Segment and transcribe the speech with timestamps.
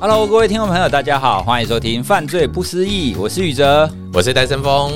[0.00, 4.92] Hello，各位听众朋友，大家好，欢迎收听《犯罪不思议》，我是宇哲，我是戴森峰。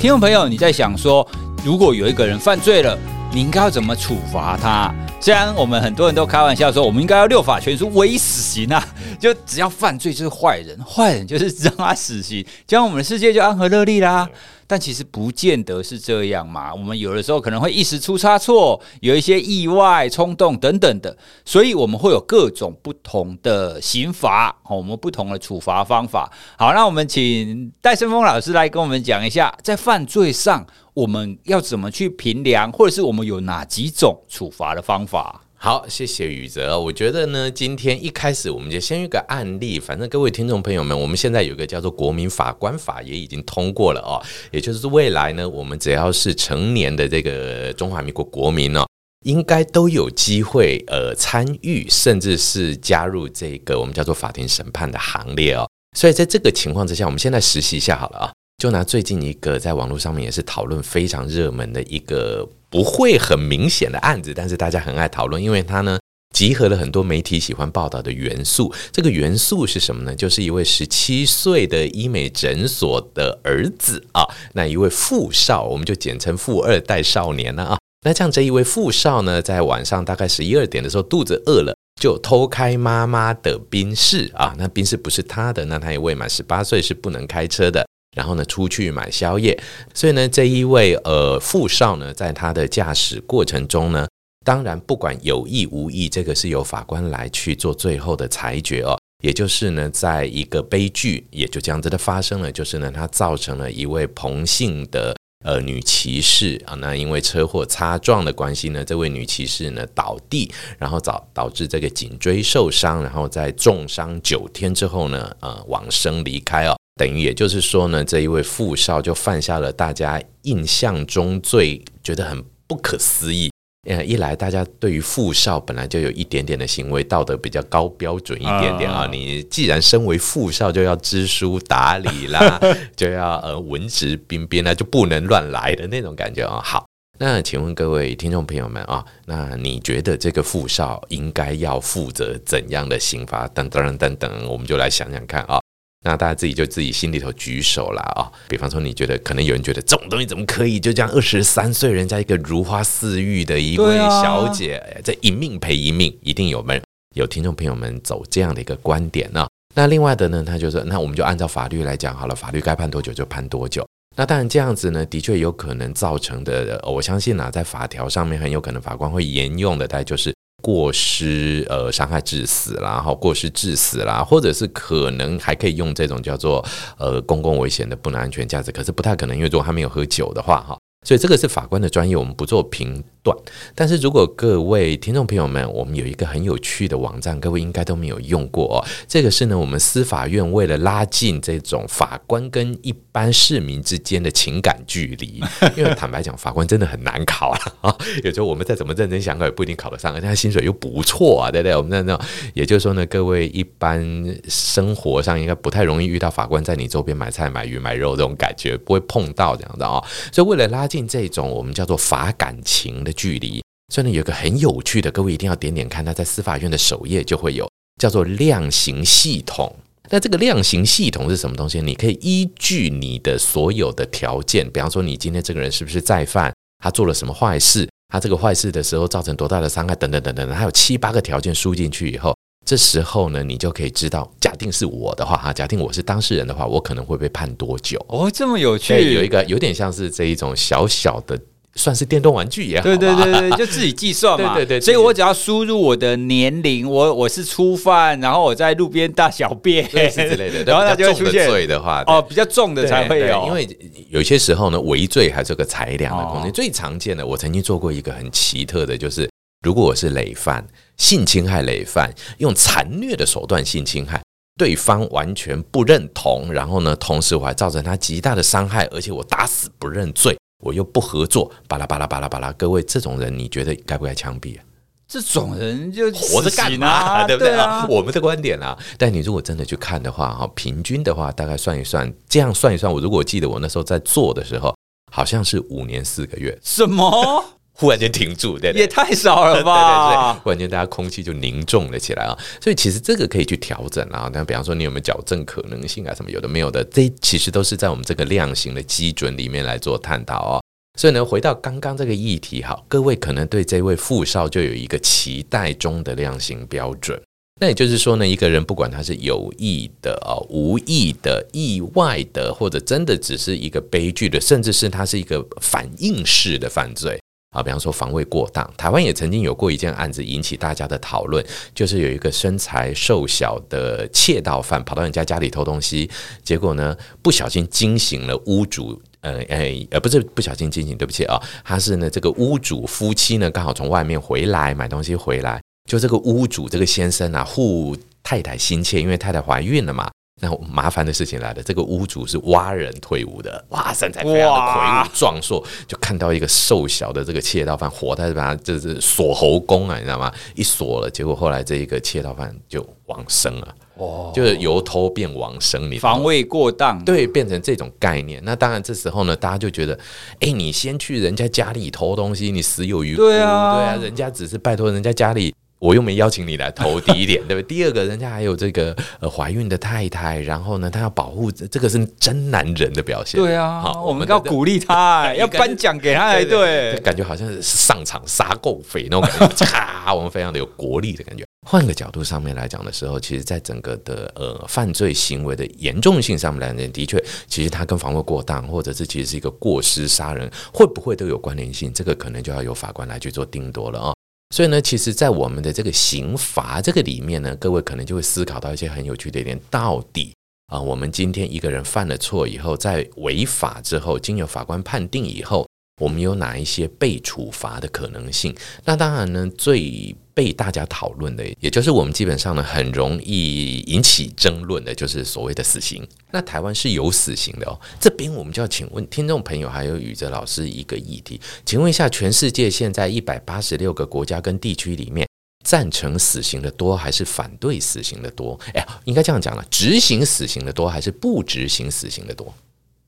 [0.00, 1.24] 听众朋友，你在想说，
[1.64, 2.98] 如果有一个人犯罪了，
[3.32, 4.92] 你应该要怎么处罚他？
[5.20, 8.84] 虽然我们很多人都开玩笑说，我们应该要六法全书，唯一死刑啊，
[9.22, 14.28] 就只要犯罪就是坏人，坏人就是让他死刑，这样我们的世界就安和乐利啦。
[14.66, 26.32] 但其实不见得是这样嘛，我们有的时候可能会一时出差错，有一些意外、冲动等等的，所以我们会有各种不同的刑罚，我们不同的处罚方法。
[26.56, 35.42] 好，那我们请戴森峰老师来跟我们讲一下，在犯罪上我们要怎么去评量，或者是我们有哪几种处罚的方法。
[35.64, 36.76] 好，谢谢宇哲。
[36.76, 39.78] 我觉得呢，今天一开始我们就先有个案例。
[39.78, 44.18] 反正各位听众朋友们，我们现在有一个叫做《国民法官法》也已经通过了哦，
[44.50, 48.84] 也就是未来呢，我们只要是成年的这个中华民国国民哦，
[49.24, 55.64] 应该都有机会呃参与，甚至是加入这个我们叫做法庭审判的行列哦。
[55.96, 58.32] 所以在这个情况之下，我们现在实习一下好了啊。
[58.60, 65.98] 就拿最近一个在网络上面也是讨论非常热门的一个不会很明显的案子，但是大家很爱讨论，因为它呢
[66.34, 68.72] 集合了很多媒体喜欢报道的元素。
[68.90, 70.16] 这个元素是什么呢？
[70.16, 77.78] 就是一位十七岁的医美诊所的儿子啊，那一位富少，我们就简称富二代少年了啊。
[78.04, 84.54] 那像这一位富少呢，在晚上大概十一二点的时候，肚子饿了，就偷开妈妈的宾士啊。
[84.58, 87.86] 那宾士不是他的，那他也未满十八岁，是不能开车的。
[88.16, 89.58] 然后呢，出去买宵夜，
[89.94, 94.06] 所以呢，这一位呃富少呢，在他的驾驶过程中呢，
[94.44, 98.98] 当然不管有意无意，这个是由法官来去做最后的裁决哦。
[99.22, 116.76] 也就是呢，在一个悲剧也就这样子的发生了，就是呢，他造成了一位彭姓的呃女骑士啊，那因为车祸擦撞的关系呢，这位女骑士呢倒地，然后导导致这个颈椎受伤，然后在重伤九天之后呢，呃，往生离开哦。
[117.02, 123.50] 等于也就是说呢，这一位富少就犯下了大家印象中最觉得很不可思议。
[123.88, 132.60] 呃，一来大家对于富少本来就有一点点的行为道德比较高标准一点点啊，你既然身为富少，就要知书达理啦，
[132.94, 136.60] 就要呃文质彬彬那，就不能乱来的那种感觉啊。
[136.62, 136.86] 好，
[137.18, 143.48] 那请问各位听众朋友们啊，那你觉得这个富少应该要负责怎样的刑罚？
[143.48, 145.58] 等等等等，我们就来想想看啊。
[146.04, 148.30] 那大家自己就自己心里头举手啦啊！
[148.48, 151.08] 比方说，你觉得可能有人觉得这种东西怎么可以就这样？
[151.12, 156.82] 二十三岁人家一个如花似玉的一位小姐，啊、这一命赔一命，一定有们
[157.14, 159.46] 有听众朋友们走这样的一个观点呢？
[159.74, 163.86] 那另外的呢，他就说，那我们就按照法律来讲好了，法律该判多久就判多久。
[164.16, 170.34] 那当然这样子呢，的确有可能造成的，我相信啊，在法条上面很有可能法官会沿用的，大概就是。
[170.62, 176.64] 过失呃伤害致死啦，哈过失致死啦，或者是可能还可以用这种叫做
[176.96, 180.78] 呃公共危险的不能安全驾驶，可是不太可能，因为如果他没有喝酒的话哈。
[181.04, 183.36] 所以这个是法官的专业，我们不做评断。
[183.74, 188.84] 但是如果各位听众朋友们，我们有一个很有趣的网站，各位应该都没有用过哦。
[189.08, 195.42] 这个是呢，我们司法院为了拉近这种法官跟一般市民之间的情感距离，
[195.76, 197.96] 因为坦白讲，法官真的很难考啊。
[198.22, 201.76] 有时候我们再怎么认真想考，也不一定考得上，而且他薪水又不错啊，对不对？
[201.76, 202.16] 我们在那，
[202.54, 204.00] 也就是说呢，各位一般
[204.48, 210.00] 生活上应该不太容易遇到法官在你周边买菜、买鱼、买肉这种感觉，不会碰到这样的啊。
[210.30, 210.86] 所以为了拉。
[210.92, 217.66] 进这种我们叫做法感情的距离，所以呢，有个很有趣的，各位一定要点点看，它在司法院的首页就会有
[217.98, 219.74] 叫做量刑系统。
[220.10, 221.80] 那这个量刑系统是什么东西？
[221.80, 226.54] 你可以依据你的所有的条件，比方说你今天这个人是不是再犯，
[226.84, 237.98] 他做了什么坏事，他这个坏事的时候造成多大的伤害，等等等等，还有七八个条件输进去以后，这时候呢，你就可以知道，假定是我的话哈，假定我是当事人的话，我可能会被判多久？
[238.08, 241.36] 哦，这么有趣，有一个有点像是这一种小小的，
[241.74, 249.88] 算是电动玩具也好，对对对对，就自己计算嘛， 对对对，所以我只要输入我的年龄，我我是初犯，然后我在路边大小便。
[249.90, 251.48] 之类的， 然后它就会出现。
[251.50, 253.68] 罪的话，哦，比较重的才会有，因为
[254.08, 256.52] 有些时候呢，伪罪还是个裁量的空间。
[256.52, 259.31] 最常见的，我曾经做过一个很奇特的，就是。
[259.62, 260.66] 如果我是累犯，
[260.96, 264.20] 性侵害累犯，用残虐的手段性侵害
[264.58, 274.64] 对方，完全不认同，然后呢，同时我还造成他极大的伤害，而且我打死不认罪，我又不合作，巴拉巴拉巴拉巴拉，各位这种人，你觉得该不该枪毙啊？
[275.06, 277.24] 这种人就活着干嘛？
[277.28, 277.86] 对不对啊？
[277.88, 284.74] 我们的观点啊，但你如果真的去看的话，哈，平均的话，大概算一算，这样算一算，我如果记得我那时候在做的时候，
[285.12, 286.58] 好像是五年四个月。
[286.62, 287.44] 什么？
[287.74, 290.10] 忽然间停住，对，对，也太少了吧？
[290.10, 292.36] 对对对，忽然间大家空气就凝重了起来啊！
[292.60, 294.30] 所以其实这个可以去调整啊。
[294.32, 296.14] 那比方说你有没有矫正可能性啊？
[296.14, 300.62] 什么有的没有的，这其实都是在我们这个量刑的基准里面来做探讨哦。
[300.98, 307.20] 所以呢，回到刚刚这个议题，好，各位可能对这位富少就有一个期待中的量刑标准。
[307.60, 317.18] 那也就是说呢，一个人不管他是有意的啊、无意的、意外的，或者真的只是一个悲剧的，甚至是他是一个反应式的犯罪
[317.52, 318.68] 啊，比方说防卫过当。
[318.76, 321.44] 台湾也曾经有过一件案子引起大家的讨论，
[321.74, 326.10] 就是有一个身材瘦小的窃盗犯跑到人家家里偷东西，
[326.42, 329.00] 结果呢不小心惊醒了屋主。
[329.20, 340.10] 呃，哎，呃，不是不小心惊醒，对不起啊，他是呢，这个屋主夫妻呢，刚好从外面回来买东西回来，就这个屋主这个先生啊，护太太心切，因为太太怀孕了嘛，
[340.44, 350.32] 那麻烦的事情来了，这个屋主是蛙人退伍的，哇，身材非常的魁梧壮硕，就看到一个瘦小的这个窃盗犯活在把他，就是锁喉功啊，你知道吗？
[350.56, 353.74] 一锁了，结果后来这一个窃盗犯就往生了。
[353.94, 358.42] 哦，就是由偷变往生，你防卫过当，对，变成这种概念。
[358.42, 359.96] 那当然，这时候呢，大家就觉得，
[360.40, 363.22] 哎，你先去人家家里偷东西，你死有余辜。
[363.22, 365.54] 对啊，对啊，人家只是拜托人家家里。
[365.82, 367.76] 我又没邀请你来投，第一点对不对？
[367.76, 373.40] 第二个人家还有这个呃怀孕的太太，然后呢，他要保护，这个是真男人的表现。
[373.40, 376.96] 对啊，好，我们要鼓励他， 要颁奖给他才对。
[377.00, 381.44] 感觉好像是上场杀够匪那种感觉， 咔，我们非常的有国力的感觉。
[381.66, 391.92] 换个角度上面来讲的时候，其实在整个的呃犯罪行为的严重性上面来讲，的确，其实他跟防卫过当，或者是其实是一个过失杀人，会不会都有关联性？
[391.92, 394.14] 这个可能就要由法官来去做定夺了啊。
[394.52, 400.34] 所以呢，其实，在我们的这个刑罚这个里面呢，各位可能就会思考到一些很有趣的一点：到底
[400.66, 405.66] 啊，我们今天一个人犯了错以后，在违法之后，经由法官判定以后。
[406.00, 408.54] 我们有哪一些被处罚的可能性？
[408.84, 416.04] 那当然呢，最被大家讨论的，也就是我们基本上呢，很容易引起争论的，就是所谓的死刑。
[416.30, 417.78] 那台湾是有死刑的哦。
[418.00, 425.28] 这边我们就要请问听众朋友，还有宇哲老师一个议题，请问一下，全世界现在一百八十六个国家跟地区里面，
[425.62, 428.58] 赞成死刑的多还是反对死刑的多？
[428.72, 432.52] 哎呀，应该这样讲了，执行死刑的多还是不执行死刑的多？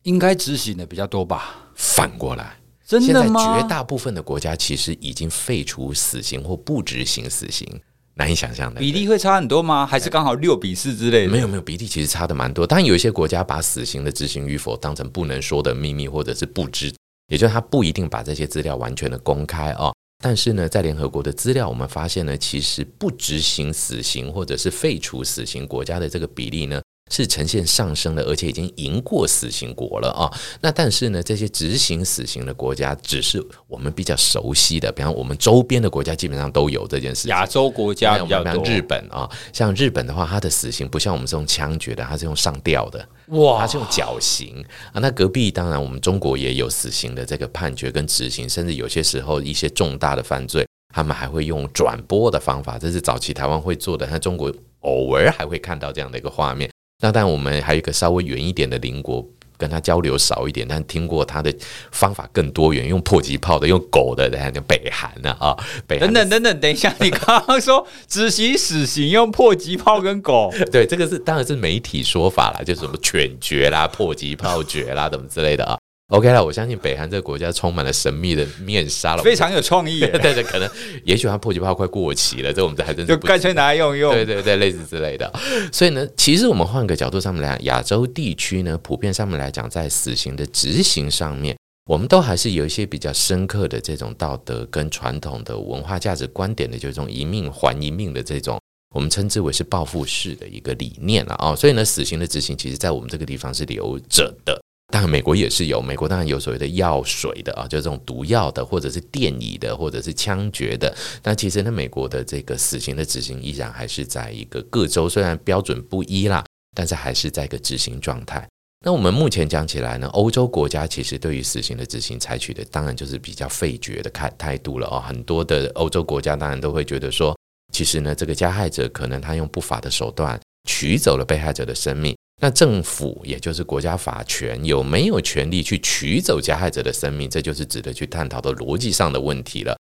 [0.02, 1.70] 应该执行的比较多吧？
[1.74, 2.58] 反过来。
[2.86, 3.40] 真的吗？
[3.40, 7.66] 现在绝大部分的国家其实已经废除死刑或不执行死刑，
[8.14, 8.78] 难以想象的。
[8.78, 9.86] 比例会差很多吗？
[9.86, 11.32] 还是刚好六比四之类的？
[11.32, 12.66] 没有没有，比例其实差的蛮多。
[12.66, 16.94] 当然有一些国家把死刑的执行与否当成不能说的秘密，或者是不知，
[17.28, 19.94] 也就是他不一定把这些资料完全的公开哦。
[20.22, 26.80] 但是呢，在联合国的资料，我们发现呢，其实不执行死刑或者是废除死刑国家的这个比例呢。
[27.14, 30.26] 是呈现上升的，而且已经赢过死刑国了啊！
[30.60, 37.30] 那但是呢，这些执行死刑的国家只是我们比较熟悉的，比方我们周边的国家基本上都有这件事情。
[37.30, 44.98] 亚洲国家比较多，像日本啊，像日本的话，它的死刑不像我们是用枪决的，它是用上吊的，哇，它是用绞刑啊。
[45.00, 56.68] 那隔壁当然我们中国也有死刑的这个判决跟执行，甚至有些时候一些重大的犯罪，他们还会用转播的方法，这是早期台湾会做的，那中国偶尔还会看到这样的一个画面。
[57.00, 59.26] 那但我们还有一个稍微远一点的邻国，
[59.58, 61.54] 跟他交流少一点，但听过他的
[61.90, 75.78] 方法更多元，用迫击炮的，用狗的，等下叫北韩呢啊，北韩等等等等，等一下，你刚刚说执行死刑用迫击炮跟狗， 对，这个是当然是媒体说法啦，就是什么犬决啦、迫击炮决啦，怎么之类的啊。
[76.08, 80.00] OK 了，我相信北韩这个国家充满了神秘的面纱了，非常有创意。
[80.20, 80.70] 对对，可能
[81.02, 84.12] 也许它迫击炮快过期了，这我们这还真是就干脆拿来用用。
[84.12, 85.32] 对对对，类似之类的。
[85.72, 91.56] 所以呢，其实我们换个角度上面来讲，亚洲地区呢，普遍上面来讲，在死刑的执行上面，
[91.86, 98.60] 我们都还是有一些比较深刻的这种道德跟传统的文化价值观点的，就是这种一命还一命的这种，
[98.94, 101.56] 我们称之为是报复式的一个理念了啊。
[101.56, 104.60] 所以呢，死刑的执行，其实在我们这个地方是留着的。
[104.94, 110.94] 当然，美国也是有，美国当然有所谓的药水的啊，就这种毒药的，或者是电椅的，或者是枪决的。
[111.20, 116.44] 但其实呢，美国的这个死刑的执行依然还是在一个各州虽然标准不一啦，
[116.76, 118.48] 但是还是在一个执行状态。
[118.86, 125.00] 那我们目前讲起来呢，欧洲国家其实对于死刑的执行采取的当然就是比较废绝的态态度了啊。
[125.00, 127.36] 很多的欧洲国家当然都会觉得说，
[127.72, 132.16] 其实呢，这个加害者可能他用不法的手段取走了被害者的生命。
[132.40, 137.30] 那政府也就是国家法权有没有权利去取走加害者的生命？
[137.30, 139.76] 这就是值得去探讨的逻辑上的问题了。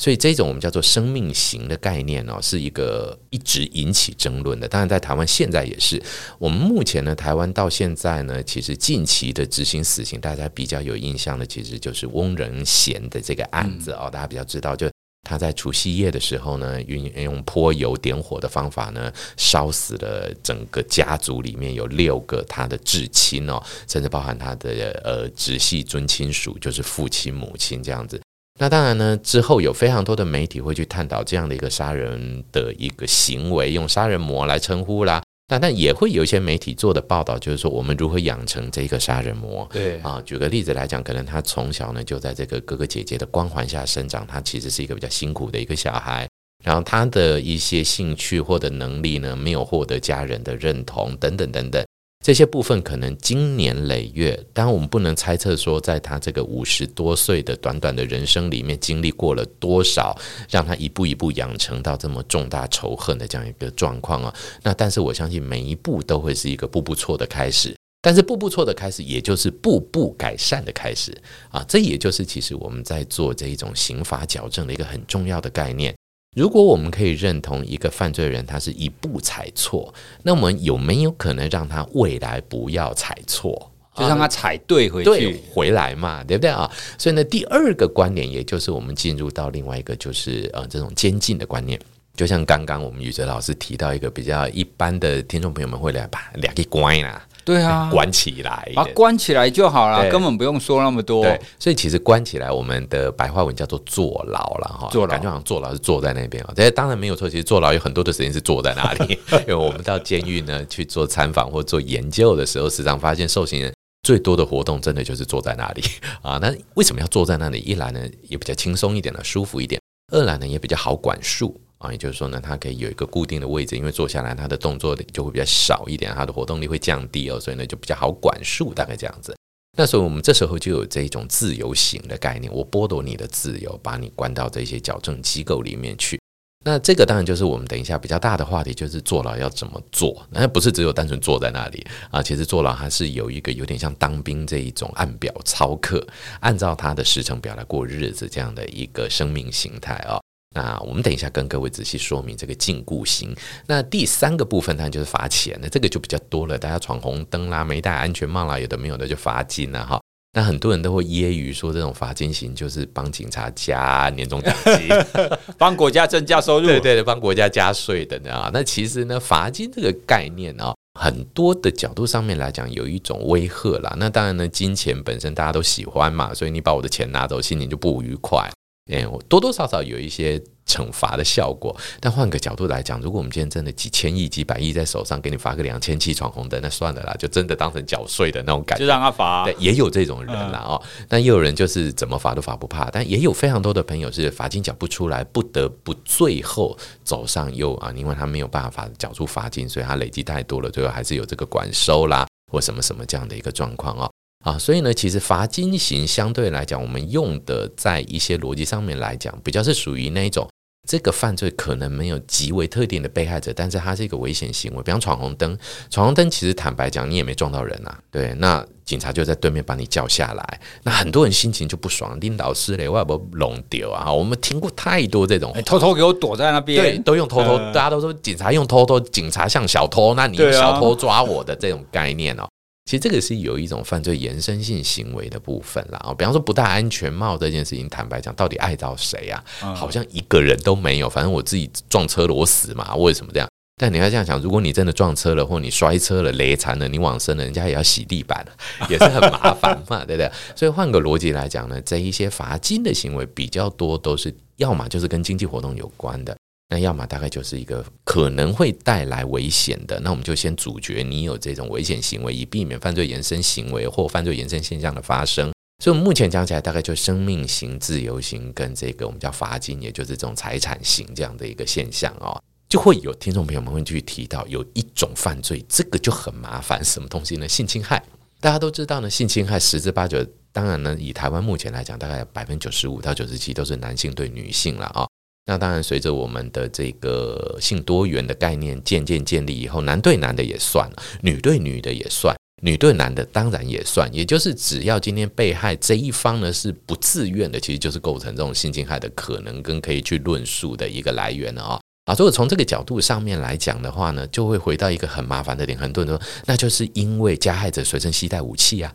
[0.00, 4.68] 所以这种我们叫做生命型的概念哦，是一个一直引起争论的。
[4.68, 6.00] 当然，在台湾现在也是。
[6.38, 14.88] 我们目前呢，台湾到现在呢，其实近期的执行死刑，大家比较有印象的，其实就是翁仁贤的这个案子哦，大家比较知道，就
[15.28, 28.18] 他在除夕夜的时候呢，运用泼油点火的方法呢，烧死了整个家族里面有六个他的至亲哦，甚至包含他的呃直系尊亲属，就是父亲、母亲这样子。
[28.58, 35.22] 那当然呢，之后有非常多的媒体会去探讨这样的一个杀人的一个行为，用杀人魔来称呼啦。
[35.50, 39.66] 那但也会有一些媒体做的报道，就是说我们如何养成这个杀人魔。
[39.72, 46.28] 对啊，举个例子来讲，可能他从小呢就在这个哥哥姐姐的光环下生长，他其实是一个比较辛苦的一个小孩。
[46.62, 51.82] 然后他的一些兴趣或者能力呢，没有获得家人的认同，等等等等。
[52.24, 60.14] 这些部分可能经年累月，当然我们不能猜测说，在他这个五十多岁的短短的人生里面，经历过了多少，
[60.50, 64.34] 让他一步一步养成到这么重大仇恨的这样一个状况啊。
[64.62, 71.16] 那但是我相信每一步都会是一个步步错的开始，但是步步错的开始，也就是步步改善的开始
[71.48, 71.64] 啊。
[71.66, 75.94] 这也就是其实我们在做这一种刑法矫正的一个很重要的概念。
[76.38, 79.92] 如果我们可以认同一个犯罪人他是一步踩错，
[80.22, 86.70] 那我们有没有可能让他未来不要踩错，就让他踩对回去，对回来嘛，对不对啊？
[86.96, 91.76] 所以呢，第二个观点，也就是我们进入到另外一个，就是呃这种监禁的观念。
[92.14, 97.26] 就像刚刚我们宇哲老师提到一个比较一般的听众朋友们会来把两个关啦。
[97.48, 101.22] 对啊，关起来，把关起来就好了，根本不用说那么多。
[101.22, 104.86] 对，所以其实关起来，我们的白话文叫做坐牢了哈。
[104.90, 106.52] 坐牢，感觉好像坐牢是坐在那边啊。
[106.54, 109.18] 这当然没有错，其实坐牢有很多的时间是坐在那里。
[109.40, 115.82] 因为我们到监狱呢去做参访或做研究的时候，时常发现受刑人最多的活动，真的就是坐在那里
[116.20, 116.38] 啊。
[116.42, 117.60] 那为什么要坐在那里？
[117.60, 119.80] 一来呢，也比较轻松一点呢，舒服一点；
[120.12, 121.58] 二来呢，也比较好管束。
[121.78, 129.34] 啊，也就是说呢，他可以有一个固定的位置，因为坐下来，他的动作就会比较少一点，他的活动力会降低哦，所以呢就比较好管束，大概这样子。
[129.76, 136.20] 那所以我们这时候就有这一种自由型的概念，我剥夺你的自由，把你关到这些矫正机构里面去。
[136.64, 140.26] 那这个当然就是我们等一下比较大的话题，就是坐牢要怎么做？
[140.30, 146.04] 那不是只有单纯坐在那里啊，其实坐牢还是有一个有点像当兵这一种按表操课，
[146.40, 150.18] 按照他的时程表来过日子这样的一个生命形态啊。
[150.54, 153.34] 那我们等一下跟各位仔细说明这个禁锢刑。
[153.66, 156.58] 那第三个部分当然就是罚钱，那这个就比较多了。
[156.58, 160.00] 大家闯红灯啦，没戴安全帽啦，有的没有的就罚金了哈。
[160.34, 164.88] 那很多人都会揶揄说，这种罚金刑就是帮警察加年终奖金，
[165.58, 168.50] 帮国家增加收入，对对对，帮国家加税等等啊。
[168.52, 173.94] 那其实呢，罚金这个概念啊，很多的角度上面来讲有一种威吓啦。
[173.98, 178.48] 那当然呢，金钱本身大家都喜欢嘛，所以你把我的钱拿走，心情就不愉快。
[178.88, 189.44] 哎，多多少少有一些惩罚的效果，但换个角度来讲，如果我们今天真的几千亿、几百亿在手上，给你罚个两千七闯红灯，那算了啦，就真的当成缴税的那种感觉， 就让他罚。
[189.44, 204.10] 对，也有这种人啦哦，但也有人就是怎么罚都罚不怕，但也有非常多的朋友是罚金缴不出来，不得不最后走上又啊，因为他没有办法缴出罚金，所以他累积太多了，最后还是有这个管收啦或什么什么这样的一个状况哦。
[204.48, 210.48] 啊，所以呢，其实罚金刑相对来讲，我们用的在一些逻辑上面来讲，比较是属于那一种，
[210.88, 215.58] 这个犯罪可能没有极为特定的被害者，但是它是一个危险行为，比方闯红灯，
[215.90, 224.10] 闯红灯其实坦白讲，你也没撞到人啊，对，那警察就在对面把你叫下来，那很多人心情就不爽，林老师嘞，我要不要弄丢啊？
[224.10, 232.48] 我们听过太多这种，偷偷给我躲在那边，对，都用偷偷，大家都说警察用偷偷，警察像小偷，那你用小偷抓我的这种概念哦。
[232.88, 239.44] 其实这个是有一种犯罪延伸性行为的部分啦，比方说不戴安全帽这件事情，坦白讲，到底碍到谁啊？
[239.76, 243.46] 好像一个人都没有，反正我自己撞车了，我死嘛，为什么这样？
[243.78, 248.42] 但你要这样想，如果你真的撞车了，或你摔车了、雷残了，你往生了，人家也要洗地板，
[248.88, 250.32] 也是很麻烦嘛，对不对？
[250.56, 256.34] 所以换个逻辑来讲呢，这一些罚金的行为比较多，都是要么就是跟经济活动有关的。
[256.70, 265.50] 那要么大概就是一个可能会带来危险的，那我们就先阻绝你有这种危险行为，以避免犯罪延伸行为或犯罪延伸现象的发生。
[265.82, 277.48] 所以，我们目前讲起来，大概就生命刑、自由刑跟这个我们叫罚金，也就是这种财产刑这样的一个现象哦，就会有听众朋友们会去提到有一种犯罪，这个就很麻烦，什么东西呢？
[277.48, 278.02] 性侵害。
[278.40, 280.22] 大家都知道呢，性侵害十之八九，
[280.52, 285.06] 当然呢，以台湾目前来讲，大概百分之九十五到九十七都是男性对女性了啊。
[285.48, 290.86] 那当然，随着我们的这个，性多元的概念渐渐建立以后，男对男的也算，
[291.22, 292.36] 女对女的也算。
[292.60, 301.80] 女对男的当然也算，也就是只要今天被害这一方呢是不自愿的，其实就是构成这种性侵害的可能跟可以去论述的一个来源了啊。
[302.04, 308.92] 啊，如果从这个角度上面来讲的话呢，就会回到一个很麻烦的点，很多人说，那就是因为加害者随身携带武器啊，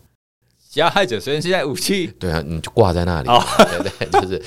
[0.70, 4.42] 加害者随身携带武器，对啊，你就挂在那里，哦、对对， 就是，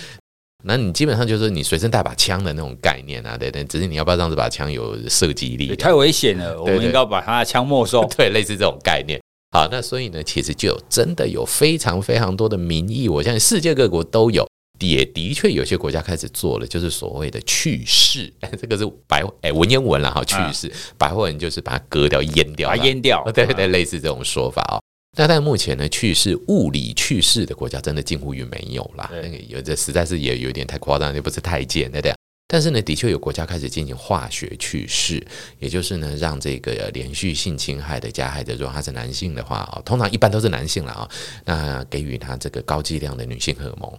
[0.67, 5.75] 那你基本上就是你随身带把枪的那种概念啊，对对，只是你要不要让这把枪有射击力？
[5.75, 9.19] 太危险了，我们应该把他的枪没收，对，类似这种概念。
[9.51, 14.45] 好，那所以呢，其实就真的有非常非常多的民意，我相信世界各国都有。
[14.79, 18.31] 也的确有些国家开始做了，就是所谓的去势，
[18.61, 24.77] 这个是白哎文言文了哈，去势白话文就是把它割掉、阉掉、 阉掉，对对，类似这种说法哦。
[25.19, 29.09] 那在目前呢，去世物理去世的国家真的近乎于没有啦。
[29.11, 32.13] 那个有的实在是也有点太夸张，也不是太监，对不对？
[32.47, 35.21] 但是呢，的确有国家开始进行化学去世，
[35.57, 41.09] 也就是呢，让这个连续性侵害的加害者，如果他是男性的话啊，通常一般都是男性了啊，
[41.45, 43.91] 那给予他这个高剂量的女性荷尔蒙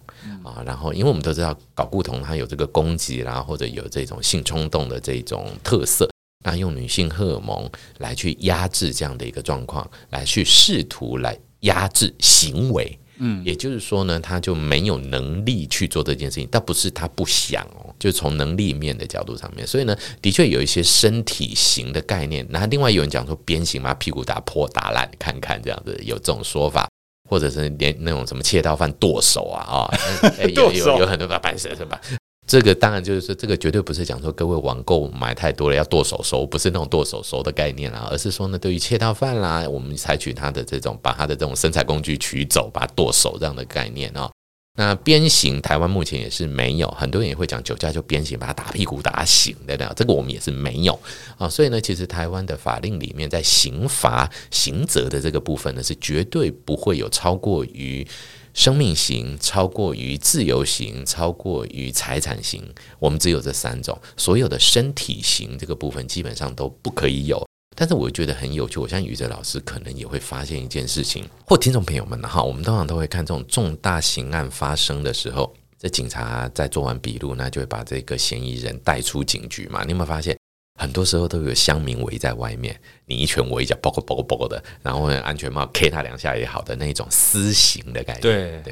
[0.44, 6.08] 啊，然后因为我们都知道睾固酮它有这个攻击啦，或者有这种性冲动的这种特色，
[6.44, 7.68] 那用女性荷尔蒙
[7.98, 12.98] 来去压制这样的一个状况，来去试图来压制行为。
[13.20, 22.46] 嗯，也就是说呢，他就没有能力去做这件事情，但不是他不想哦，就从能力面的角度上面，所以呢，的确有一些身体型的概念。
[22.48, 26.88] 那另外有人讲说鞭刑嘛，屁股打破打烂看看这样子，有这种说法，
[27.28, 29.90] 或者是连那种什么窃盗犯剁手啊啊，
[30.54, 32.00] 有有有很多把办事是吧？
[32.48, 44.30] 这个当然就是说，这个绝对不是讲说各位网购买太多了要剁手收，不是那种剁手收的概念啦，而是说呢，对于窃盗犯啦，我们采取他的这种把他的这种生产工具取走，把他剁手这样的概念啊。
[44.76, 50.98] 那鞭刑，台湾目前也是没有，很多人也会讲酒驾就鞭刑，把他打屁股打醒的这样，这个我们也是没有
[51.36, 51.46] 啊。
[51.50, 58.08] 所以呢，其实台湾的法令里面，在刑罚刑责的这个部分呢，是绝对不会有超过于。
[58.54, 62.62] 生命型超过于自由型，超过于财产型，
[62.98, 63.98] 我们只有这三种。
[64.16, 67.46] 所有的身体型这个部分基本上都不可以有。
[67.76, 79.84] 但是我觉得很有趣，我相信宇哲老师可能也会发现一件事情，或听众朋友们哈，我们通常都会看这种重大刑案发生的时候，这警察在做完笔录，那就会把这个嫌疑人带出警局嘛。
[79.84, 80.37] 你有没有发现？
[80.78, 88.62] 很多时候都有乡民围在外面，你一拳我一脚，包括包括包括的，然后安全帽 K 他两下也好的那种私刑的感觉，对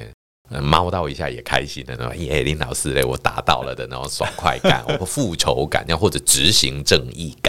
[0.48, 7.45] 对，猫到一下也开心的那种，耶，林老师嘞，我达到了的那种爽快感， 我复仇感，要或者执行正义感。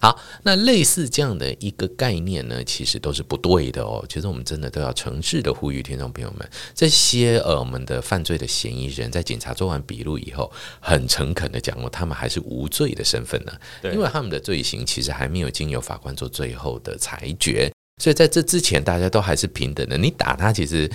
[0.00, 4.04] 好，那类似这样的一个概念呢，其实都是不对的哦。
[4.08, 13.52] 其实我们真的都要诚挚的呼吁听众朋友们，这些呃我们的犯罪的嫌疑人在警察做完笔录以后，很诚恳的讲过，他们还是无罪的身份呢。
[13.82, 17.68] 对，因为他们的罪行其实还没有经由法官做最后的裁决，
[18.00, 19.98] 所以在这之前大家都还是平等的。
[19.98, 20.88] 你打他，其实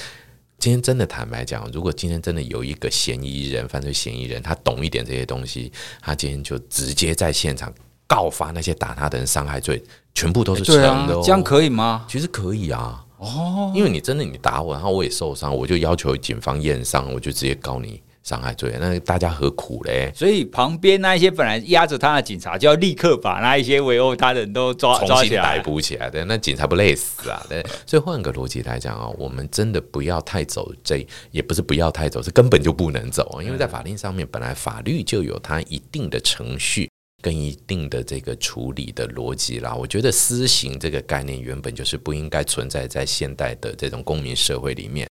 [0.60, 7.74] 今天真的坦白讲，如果今天真的有一个嫌疑人，犯罪嫌疑人，他懂一点这些东西，他今天就直接在现场。
[8.08, 9.82] 告发那些打他的人伤害罪，
[10.14, 10.76] 全部都是成
[11.08, 12.06] 的、哦欸啊，这样可以吗？
[12.08, 20.12] 其实可以啊，哦，因为你真的你打我，然后我也受伤，我就要求警方验伤，我就直接告你伤害罪，那大家何苦嘞？
[20.16, 27.46] 所以旁边那一些本来压着他的警察，就要立刻把那一些围殴他的人都抓抓起来，逮捕起来的，那警察不累死啊？
[27.50, 36.90] 对， 所以换个逻辑来讲啊，我们真的不要太走这，也不是不要太走，是根本就不能走，因为在法令上面本来法律就有它一定的程序。
[37.24, 45.08] 跟一定的这个处理的逻辑啦，我觉得私刑这个概念原本就是不应该存在在现代的这种公民社会里面。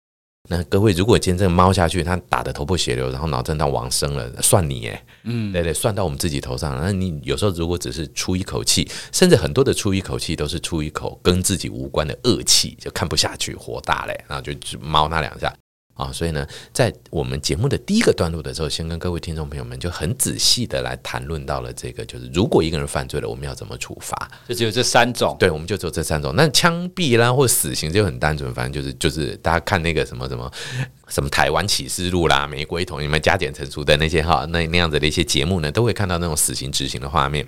[0.51, 6.77] 那各位，如果今天这个猫下去，他打得头破血流，然后脑震荡往生了，算你耶，嗯，对对，算到我们自己头上。
[6.79, 15.51] 那你有时候如果只是出一口气，甚至很多的出一口气都是出一口跟自己无关的恶气，就看不下去，火大嘞，然后就猫他两下。
[15.95, 24.31] 啊，所以呢，在我们节目的第一个段落的时候，先跟各位听众朋友们就很仔细的来谈论到了这个，就是如果一个人犯罪了，我们要怎么处罚？
[24.49, 26.33] 就只有这三种，对，我们就只有这三种。
[26.35, 30.51] 那枪毙啦，或死刑就很单纯，反正就是就是大家看那个什么什么
[31.09, 37.47] 什么台湾启示录啦、玫瑰同，你们加减乘除的那些哈，那那样子的一些节目呢，都会看到那种死刑执行的画面。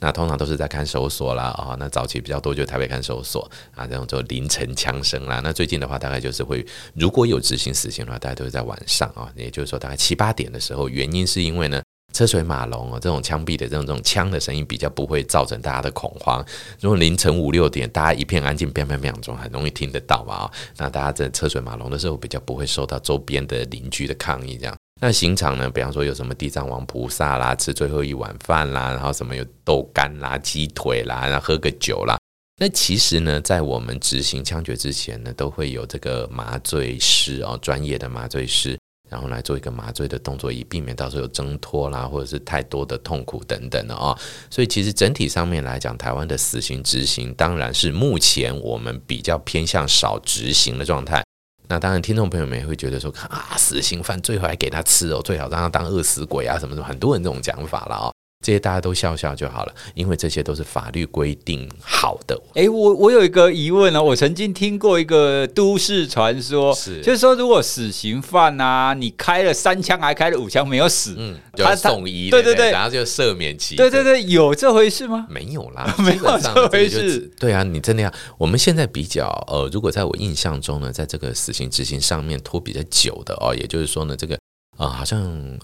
[0.00, 5.40] 那通常都是在看守所啦，啊、那早期比较多就台北看守所啊，这种就凌晨枪声啦。
[5.42, 10.88] 那最近的话，大概就是会如果有执行死刑的话，大概都是在晚上啊、也就是说大概七八点的时候。
[10.88, 11.82] 原因是因为呢，
[12.12, 16.44] 车水马龙哦，这种枪毙的这种这种枪的声音比较不会造成大家的恐慌。
[16.80, 24.76] 如果凌晨五六点大家一片安静，砰砰砰中很容易听得到嘛啊、那大家在车水马龙的时候比较不会受到周边的邻居的抗议这样。
[25.04, 25.68] 那刑场呢？
[25.68, 32.16] 比方说有什么地藏王菩萨啦，吃最后一碗饭啦，然后什么有豆干啦、鸡腿啦，然后喝个酒啦。
[32.60, 38.78] 那其实呢，在我们执行枪决之前呢，都会有这个麻醉师哦，专业的麻醉师，
[39.10, 44.16] 然后来做一个麻醉的动作，以避免到时候有挣脱啦，或者是太多的痛苦等等的哦。
[44.50, 51.24] 所以其实整体上面来讲，台湾的死刑执行当然是目前我们比较偏向少执行的状态。
[51.72, 58.12] 那当然，听众朋友们也会觉得说，啊，死刑犯最后还给他吃哦，最好让他当饿死鬼啊，什么什么，很多人这种讲法了哦。
[58.42, 62.38] 这些大家都笑笑就好了，因为这些都是法律规定好的。
[62.54, 73.76] 哎，我我有一个疑问呢，我曾经听过一个都市传说，是就是说，如果死刑犯啊，你开了三枪还开了五枪没有死，嗯，就要送医，对对对，然后就赦免期。
[73.76, 75.26] 对对对，有这回事吗？
[75.30, 77.30] 没有啦， 没有这回事。
[77.38, 84.36] 对啊，你真的要，我们现在比较呃，如果在我印象中呢，在这个死刑执行上面拖比较久的哦，也就是说呢，这个。
[84.78, 85.20] 啊、呃，好像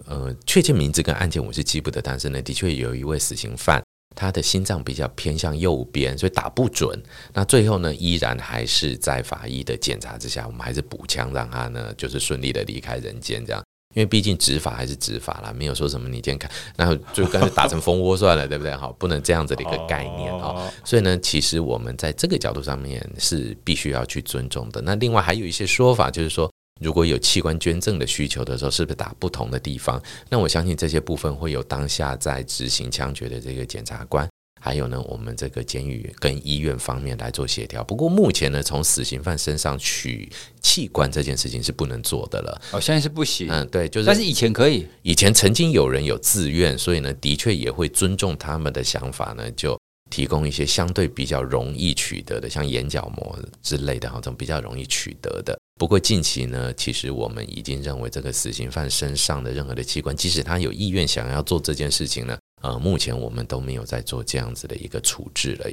[0.07, 3.83] 呃，确切名字跟案件我是记不得，但是呢，的确有一位死刑犯，
[4.15, 7.03] 他的心脏比较偏向右边，所以打不准。
[7.33, 13.43] 那最后呢，依然还是在法医的检查之下，我们还是补枪让他呢，就是顺利的离开人间。
[13.47, 18.77] 这样，因为毕竟执法还是执法啦，没有说什么你先看，然后就干脆打成蜂窝算了，对不对？
[18.77, 20.71] 好，不能这样子的一个概念啊。
[20.85, 24.83] 所以呢，其实我们在这个角度上面是必须要去尊重的。
[24.83, 26.51] 那另外还有一些说法，就是说。
[26.79, 30.03] 如果有器官捐赠的需求的时候，是不是打不同的地方？
[30.29, 34.29] 那我相信这些部分会有当下在执行枪决的这个检察官，
[34.61, 37.83] 还有呢，我们这个监狱跟医院方面来做协调。
[37.85, 42.61] 不过目前呢，从死刑犯身上取器官这件事情是不能做的了。
[42.73, 43.49] 哦，现在是不行。
[43.51, 44.07] 嗯，对，就是。
[44.07, 49.79] 但是以前可以，以前曾经有人有自愿，所以呢，的确也会尊重他们的想法呢，就。
[50.11, 55.59] 提供一些相对比较容易取得的，像眼角膜之类的，这种比较容易取得的。
[55.79, 65.71] 不过近期呢，其实我们已经认为，这个死刑犯身上的任何的器官，即使他有意愿想要做这件事情呢，呃，目前我们都没有在做这样子的一个处置了。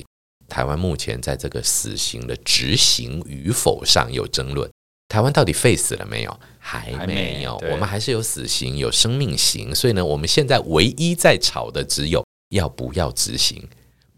[0.48, 4.70] 台湾目前在这个死刑的执行与否上有争论。
[5.08, 6.40] 台湾到底废死了没有？
[6.60, 9.74] 还没有，我们还是有死刑，有生命刑。
[9.74, 13.68] 所以呢，我们现在唯一在吵的只有要不要执行。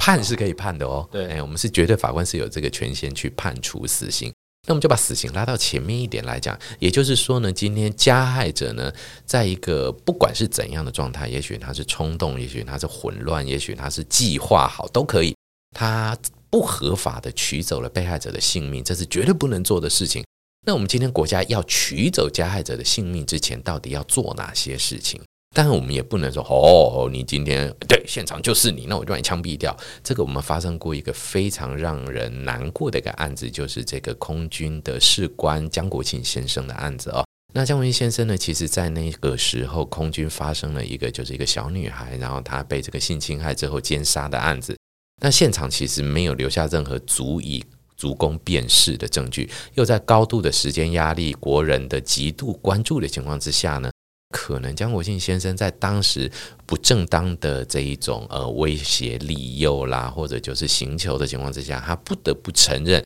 [0.08, 4.34] 判是可以判的哦，对，哎，我们是绝对法官是有这个权限去判处死刑。
[4.66, 8.90] 那我们就把死刑拉到前面一点来讲，也就是说呢，今天加害者呢，
[9.26, 15.36] 在一个不管是怎样的状态，也许他是冲动，也许他是混乱，也许他是计划好，都可以，
[15.76, 16.18] 他
[16.50, 20.24] 不合法的取走了被害者的性命，这是绝对不能做的事情。
[20.66, 25.22] 那我们今天国家要取走加害者的性命之前，到底要做哪些事情？
[25.56, 29.76] 但是我们也不能说哦，你今天对现场就是你，那我就把你枪毙掉。
[30.04, 37.26] 这个我们发生过一个非常让人难过的一个案子，就是这个空军的士官江国庆先生的案子哦。
[37.54, 44.78] 那江国庆先生呢，其实在那个时候，空军发生了一个就是一个小女孩，然后她被这个性侵害之后奸杀的案子。
[45.22, 47.64] 那现场其实没有留下任何足以
[47.96, 53.90] 足供辨识的证据，又在高度的时间压力、国人的极度关注的情况之下呢，
[54.30, 56.30] 可能江国庆先生在当时
[56.66, 63.02] 不正当的这一种呃威胁、利诱啦，或者就是刑求的情况之下，他不得不承认，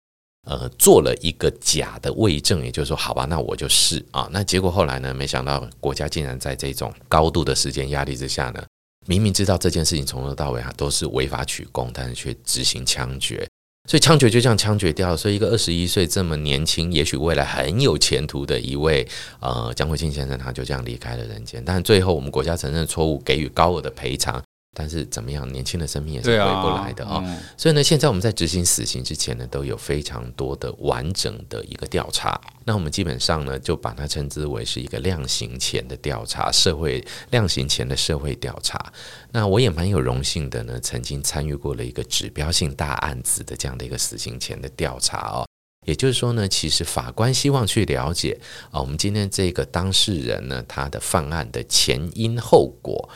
[0.47, 4.27] 呃，做了一个假的伪证，也就是说，好吧，那我就是啊。
[4.31, 8.63] 那结果后来呢，没想到国家竟然在这种高度的时间压力之下呢，
[9.05, 13.47] 明明知道这件事情从头到尾啊都是违法取供，但是却执行枪决。
[13.87, 15.17] 所以枪决就这样枪决掉。
[15.17, 19.07] 所以一个二十一岁这么年轻，也许未来很有前途的一位
[19.39, 21.63] 呃江慧清先生，他就这样离开了人间。
[21.65, 24.41] 但最后我们国家承认错误，给予高额的赔偿。
[24.73, 27.37] 但是怎么样，年轻的生命也是回不来的啊、哦！
[27.57, 32.39] 所以呢，现在我们在执行死刑之前呢，都有非常多的完整的一个调查。
[32.63, 38.93] 那我们基本上呢，就把它称之为是一个量刑前的调查，社会量刑前的社会调查。
[39.31, 45.45] 那我也蛮有荣幸的呢，曾经参与过了一个指标性大案子的这样的一个死刑前的调查哦。
[45.85, 53.09] 也就是说呢，其实法官希望去了解啊，我们今天这个当事人呢，他的犯案的前因后果。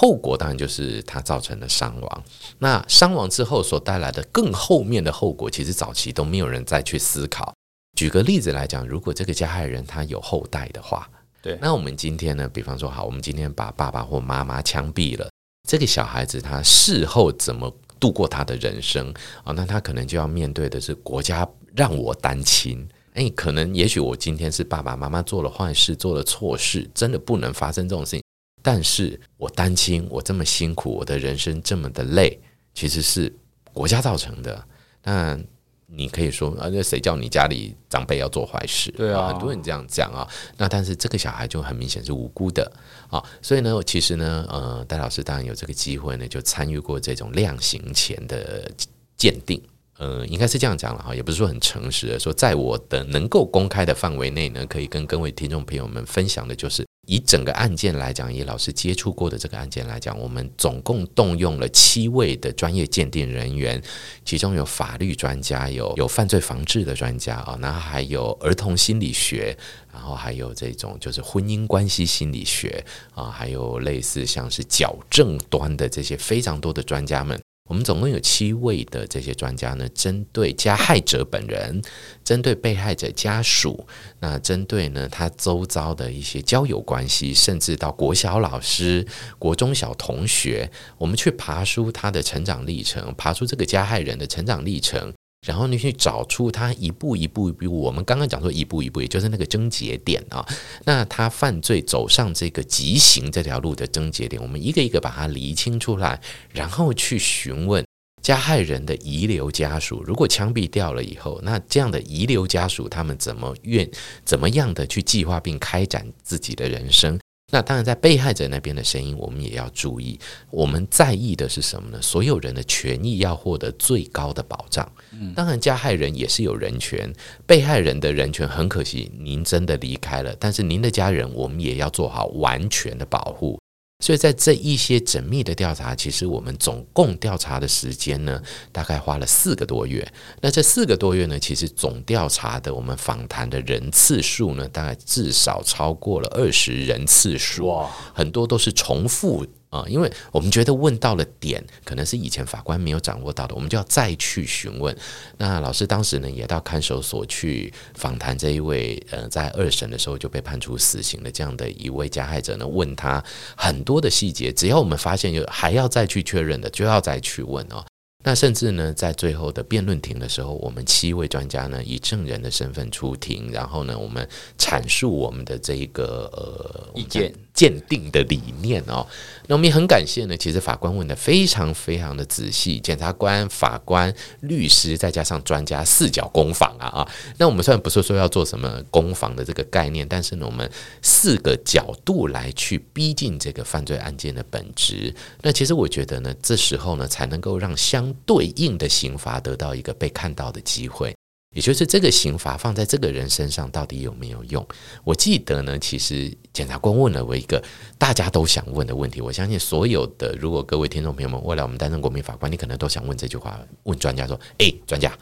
[0.00, 2.24] 后果当然就是他造成的伤亡。
[2.60, 7.52] 那伤亡之后所带来的更后面的后果，其实早期都没有人再去思考。
[7.96, 11.10] 举个例子来讲，如果这个加害人他有后代的话，
[11.42, 15.28] 对，那我们今天呢，比方说好，我们今天把爸爸或妈妈枪毙了，
[15.68, 19.52] 这个小孩子他事后怎么度过他的人生啊？
[19.52, 22.88] 那他可能就要面对的是国家让我单亲。
[23.14, 28.22] 诶，可能也许我今天是爸爸妈妈做了坏事，做了错事，真的不能发生这种事情。
[28.70, 32.38] 但是我担心，我这么辛苦，我的人生这么的累，
[32.74, 33.34] 其实是
[33.72, 34.62] 国家造成的。
[35.02, 35.38] 那
[35.86, 38.90] 你可以说啊，那谁叫你家里长辈要做坏事？
[38.90, 40.28] 对啊，很多人这样讲啊。
[40.58, 42.70] 那但是这个小孩就很明显是无辜的
[43.08, 43.24] 啊。
[43.40, 48.70] 所以呢，其实呢，呃，戴老师当然有这个机会呢，就参与过这种量刑前的
[49.16, 49.58] 鉴定。
[49.96, 63.82] 呃，应该是这样讲了哈，也不是说很诚实的说，在我的能够公开的范围内呢，可以跟各位听众朋友们分享的，就是以整个案件来讲，以老师接触过的这个案件来讲，我们总共动用了七位的专业鉴定人员，
[64.26, 69.56] 其中有法律专家，有有犯罪防治的专家啊，然后还有儿童心理学，
[69.90, 77.40] 然后还有这种就是婚姻关系心理学啊，还有类似像是矫正端的这些非常多的专家们。
[77.68, 81.80] 我们总共有七位的这些专家呢，针对加害者本人，
[82.24, 83.86] 针对被害者家属，
[84.18, 89.06] 那针对呢他周遭的一些交友关系，甚至到国小老师、
[89.38, 95.12] 国中小同学，我们去爬出他的成长历程，爬出这个加害人的成长历程。
[95.46, 100.44] 然后你去找出他一步一步一步，我们刚刚讲说一步一步，也就是那个症结点啊。
[100.84, 106.20] 那他犯罪走上这个极刑这条路的症结点，我们一个一个把它厘清出来，
[106.52, 107.86] 然后去询问
[108.20, 110.02] 加害人的遗留家属。
[110.02, 113.88] 如果枪毙掉了以后，那这样的遗留家属他们怎么愿
[114.24, 117.18] 怎么样的去计划并开展自己的人生？
[117.50, 120.20] 那当然，在被害者那边的声音，我们也要注意。
[120.50, 121.98] 我们在意的是什么呢？
[122.02, 124.86] 所有人的权益要获得最高的保障。
[125.34, 127.12] 当然，加害人也是有人权，
[127.46, 133.58] 被害人的人权很可惜，您真的离开了，但是您的家人，我们也要做好完全的保护。
[134.04, 140.06] 所以在这一些缜密的调查，其实我们总共调查的时间呢，大概花了四个多月。
[140.40, 149.44] 那这四个多月呢，其实总调查的我们访谈的人次数呢，大概至少超过了二十人次数，哇，很多都是重复。
[149.70, 154.96] 啊，因为我们觉得问到了点，可能是以前法官没有掌握到的，我们就要再去询问。
[155.36, 163.22] 那老师当时呢，也到看守所去访谈这一位，呃，在二审的时候就被判处死刑的这样的一位加害者呢，问他
[163.56, 167.84] 很多的细节，只要我们发现有还要再去确认的，就要再去问哦。
[168.24, 174.28] 那甚至呢，在最后的辩论庭的时候，我们七位专家呢，以证人的身份出庭，然后呢，我们
[174.58, 177.32] 阐述我们的这一个呃意见。
[177.58, 179.04] 鉴定的理念哦，
[179.48, 180.36] 那我们也很感谢呢。
[180.36, 187.08] 其实法官问的非常非常的仔细，检察官、法官、律师，再加上专家四角攻防啊啊。
[187.36, 190.70] 那我们虽然不是说要做什么攻防的这个概念，但是呢，我们
[191.02, 195.12] 四个角度来去逼近这个犯罪案件的本质。
[195.42, 201.14] 那其实我觉得呢，这时候呢，才能够让相对应的刑罚得到一个被看到的机会。
[201.54, 204.64] 也就是这个刑罚放在这个人身上到底有没有用？
[205.02, 207.60] 我记得呢，其实检察官问了我一个
[207.96, 209.22] 大家都想问的问题。
[209.22, 215.16] 我相信所有的，如果各位听众朋友们未来我们担任国民法官，你可能都想问这句话：问专家说，诶，专家，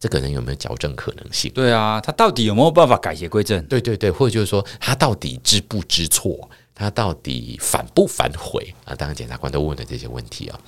[0.00, 1.52] 这个人有没有矫正可能性？
[1.52, 3.62] 对啊，他到底有没有办法改邪归正？
[3.66, 6.50] 对对对，或者就是说他到底知不知错？
[6.74, 8.94] 他到底反不反悔啊？
[8.94, 10.58] 当然，检察官都问了这些问题啊。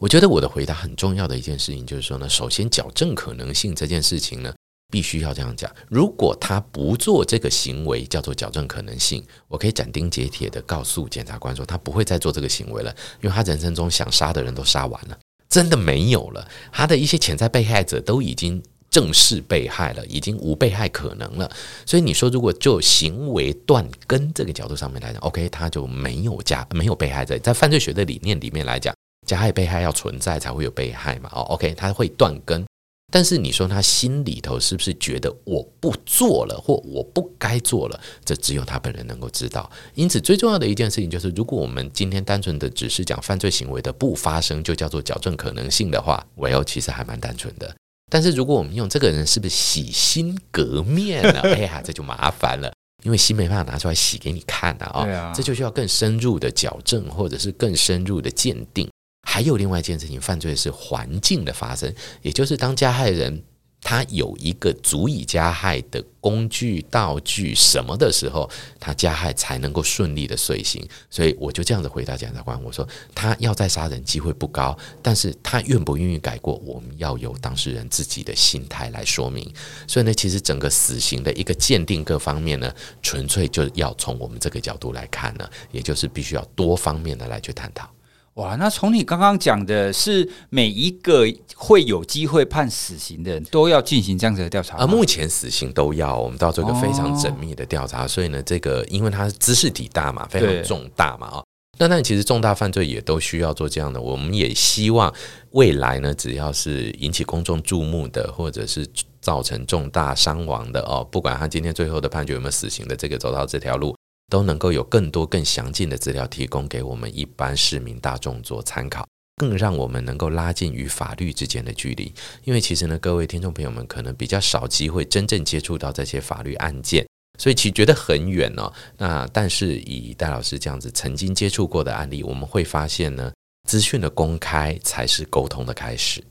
[0.00, 4.50] 我觉得我的回答很重要的一件事情就是说呢，首先矫正可能性这件事情呢，
[4.90, 5.70] 必须要这样讲。
[5.90, 15.18] 如果他不做这个行为，叫做矫正可能性，我可以斩钉截铁的告诉检察官说，他不会再做这个行为了，因为他人生中想杀的人都杀完了，
[15.50, 16.48] 真的没有了。
[16.72, 21.50] 他的一些潜在被害者都已经正式被害了，已经无被害可能了。
[21.84, 28.94] 所以你说，如果就行为断根这个角度上面来讲，OK，他就没有加没有被害者，在犯罪学的理念里面来讲。
[29.30, 31.30] 加害被害要存在才会有被害嘛？
[31.32, 32.66] 哦，OK，他会断根，
[33.12, 38.00] 但是你说他心里头是不是觉得我不做了或我不该做了？
[38.24, 39.70] 这只有他本人能够知道。
[39.94, 47.72] 因此，最重要的一件事情就是，如果我们今天单纯的只是讲犯罪行为的不发生，就叫做矫正可能性的话，Well，其实还蛮单纯的。
[48.10, 51.42] 但是如果我们用这个人是不是洗心革面了？
[51.42, 52.72] 哎呀，这就麻烦了，
[53.04, 58.90] 因为心没办法拿出来洗给你看的啊，这就需要更深入的矫正，或者是更深入的鉴定。
[59.32, 63.40] 还有另外一件事情，犯罪是环境的发生，也就是当加害人
[63.80, 70.84] 他有一个足以加害的工具、道具什么的时候，他加害才能够顺利的遂行。
[71.08, 79.48] 所以我就这样子回答检察官，我说他要再杀人机会不高，但是他愿不愿意改过，我们要由当事人自己的心态来说明。
[79.86, 87.88] 所以呢，其实整个死刑的一个鉴定各方面呢，纯粹就要从我们这个角度来看呢，也就是必须要多方面的来去探讨。
[88.34, 101.42] 哇，那从你刚刚讲的是每一个会有机会判死刑的人都要进行这样子的调查，而目前死刑都要，我们到做一个非常缜密的调查，哦、所以呢，这个因为它是知识体大嘛，非常重大嘛啊，
[101.78, 105.12] 那但其实重大犯罪也都需要做这样的，我们也希望
[105.50, 108.86] 未来呢，只要是引起公众注目的，或者是
[109.20, 113.94] 造成重大伤亡的哦，不管他今天最后的判决有没有死刑的，这个走到这条路。
[114.30, 119.06] 都能够有更多更详尽的资料提供给我们一般市民大众做参考。
[119.36, 122.12] 更让我们能够拉近与法律之间的距离。
[122.44, 127.06] 因为其实呢，各位听众朋友们可能比较少机会真正接触到这些法律案件，
[127.38, 128.70] 所以其实觉得很远哦。
[128.98, 133.32] 那但是以戴老师这样子曾经接触过的案例，我们会发现呢，
[133.66, 136.22] 资讯的公开才是沟通的开始。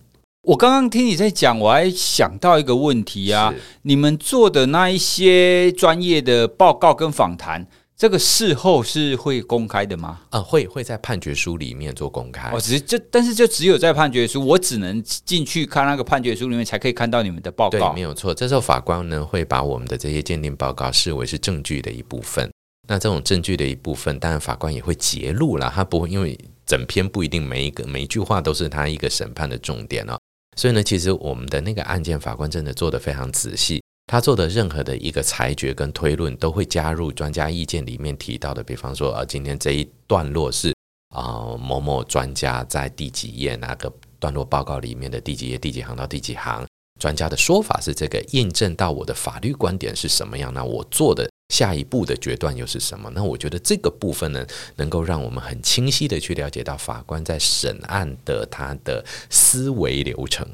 [0.43, 7.65] 我刚刚听你在讲，我还想到一个问题啊，你们做的那一些专业的报告跟访谈。
[7.99, 10.21] 这个事后是会公开的吗？
[10.29, 12.49] 啊、呃，会会在判决书里面做公开。
[12.49, 17.77] 哦，只是就但是就只有在判决书，我只能进去看那个判决书里面才可以看到你们的报告。
[17.77, 18.33] 对，没有错。
[18.33, 22.49] 这时候法官呢会把我们的这些鉴定报告视为是证据的一部分。
[22.87, 30.17] 那这种证据的一部分，当然法官也会揭露了，他不会因为整篇不一定每一个每一句话都是他一个审判的重点哦。
[30.55, 33.83] 所以呢，其实我们的那个案件法官真的做得非常仔细。
[34.11, 40.73] 他做的任何的一个裁决跟推论，都会加入专家意见里面提到的，比方说，呃，今天这一段落是
[41.13, 46.65] 啊、某某专家在第几页那个段落报告里面的第几页第几行到第几行，
[46.99, 50.51] 专家的说法是这个，印证到我的法律观点是什么样？
[50.51, 53.11] 那我做的下一步的决断又是什么？
[53.13, 54.43] 那我觉得这个部分呢，
[54.75, 60.47] 能够让我们很清晰的去了解到法官在审案的他的思维流程。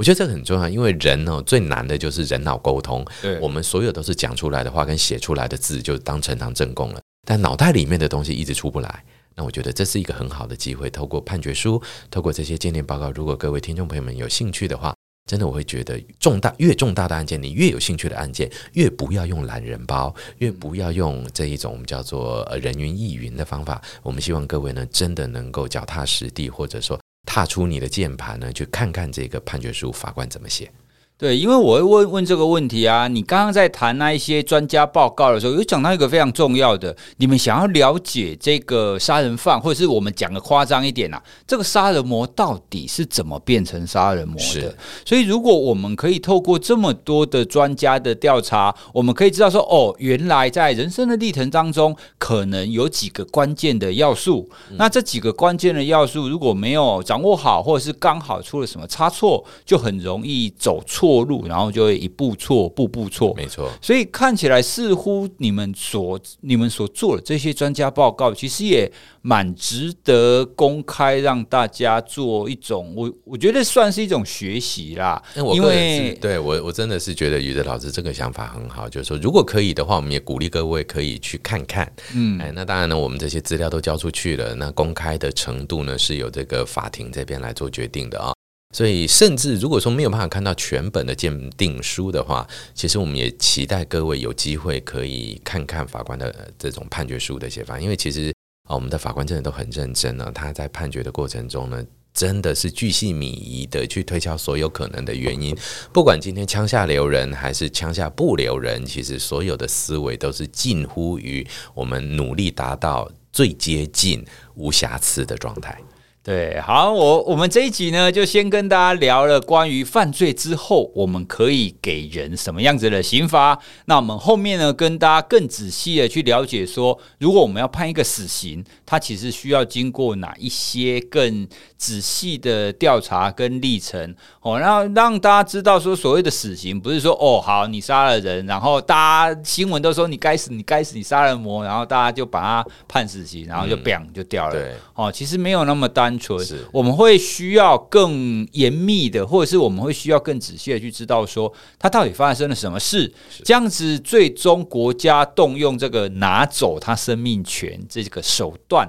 [0.00, 3.04] 我觉得这个很重要，因为人哦最难的就是人脑沟通。
[3.20, 9.04] 对，我们所有都是讲出来的话跟写出来的字就当呈堂证供了，但脑袋里面的东西一直出不来。
[9.34, 14.94] 那我觉得这是一个很好的机会，透过判决书，透过这些鉴定报告，如果各位听众朋友们有兴趣的话，
[15.30, 23.82] 真的我会觉得重大越重大的案件，你越有兴趣的案件，越不要用懒人包，越不要用这一种我们叫做人云亦云的方法。
[24.02, 26.98] 我们希望各位呢，真的能够脚踏实地，或者说。
[27.26, 30.72] 踏出你的键盘呢，去看看这个判决书，法官怎么写。
[31.20, 33.06] 对，因为我会问问这个问题啊。
[33.06, 44.74] 你刚刚在谈那一些专家报告的时候，有讲到一个非常重要的，你们想要了解这个杀人犯，或者是我们讲的夸张一点啊，这个杀人魔到底是怎么变成杀人魔的？
[45.04, 54.48] 所以，如果我们可以透过这么多的专家的调查，我们可以知道说，哦，原来在人生的历程当中，可能有几个关键的要素。
[54.70, 54.76] 嗯。
[54.78, 61.09] 那这几个关键的要素如果没有掌握好，或者是刚好出了什么差错，就很容易走错。
[61.10, 63.34] 错路，然后就会一步错，步步错。
[63.36, 68.90] 没错，所以看起来似乎你们所你们所做的这些专家报告，其实也
[69.22, 75.20] 蛮值得公开，让大家做一种我我觉得算是一种学习啦。
[75.54, 81.90] 因为对我我真的是觉得宇哲老师这个想法很好，就是说如果可以的话，我们也鼓励各位可以去看看。
[82.14, 88.32] 嗯，哎，那当然呢，我们这些资料都交出去了，那公开的程度呢，是由这个法庭这边来做决定的啊。
[88.72, 98.32] 所以，甚至如果说没有办法看到全本的鉴定书的话，其实我们也期待各位有机会可以看看法官的这种判决书的写法，因为其实
[98.68, 100.30] 啊，我们的法官真的都很认真呢。
[100.32, 105.52] 他在判决的过程中呢，真的是巨细靡遗的去推敲所有可能的原因。
[105.92, 115.76] 不管今天枪下留人还是枪下不留人，其实所有的思维都是近乎于我们努力达到最接近无瑕疵的状态。
[116.22, 123.58] 对，好，我我们这一集呢，就先跟大家聊了关于犯罪之后，我们可以给人什么样子的刑罚。
[123.86, 144.54] 那我们后面呢，跟大家更仔细的去了解说，如果我们要判一个死刑，它其实需要经过哪一些更仔细的调查跟历程哦，然后让大家知道说，所谓的死刑不是说哦，好，你杀了人，然后大家新闻都说你该死，你该死，你杀人魔，然后大家就把他判死刑，然后就 bang 就掉了。
[144.54, 145.90] 对，哦，其实没有那么。
[145.92, 146.38] 单纯，
[146.72, 153.12] 我们会需要更严密的，或者是我们会需要更仔细的去知道说，他到底发生了什么事，
[153.44, 158.88] 这样子最终国家动用这个拿走他生命权这个手段。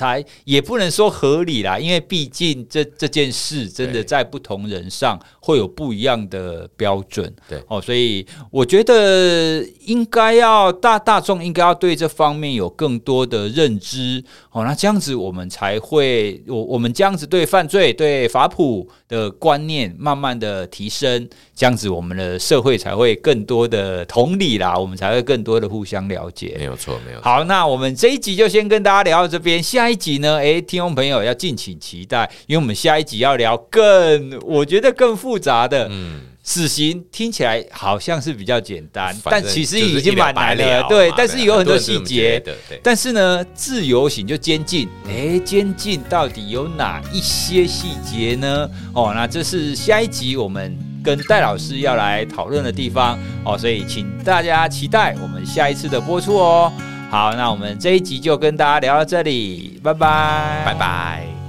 [0.00, 7.30] 才也不能说合理啦，因为毕竟这这件事真的在不同人上会有不一样的标准。
[7.46, 26.54] 对哦，所以我觉得应该要大大众应该要对这方面有更多的认知哦，那这样子我们才会我我们这样子对犯罪对法普的观念慢慢的提升，这样子我们的社会才会更多的同理啦，我们才会更多的互相了解。
[26.56, 27.24] 没有错，没有错。
[27.24, 29.89] 好，那我们这一集就先跟大家聊到这边，下。
[29.90, 30.36] 下一集呢？
[30.36, 35.88] 诶，听众朋友要敬请期待，因为我们下一集要聊更，我觉得更复杂的。
[35.90, 40.86] 嗯，死刑听起来好像是比较简单，但其实已经蛮难了。
[40.88, 42.40] 对，但是有很多细节。
[42.84, 48.70] 但是呢，自由刑就监禁，诶，监禁到底有哪一些细节呢？
[48.94, 56.72] 哦，那这是下一集我们跟戴老师要来讨论的地方哦，所以请大家期待我们下一次的播出哦。
[57.10, 61.39] 好，那我们这一集就跟大家聊到这里，拜拜，拜拜。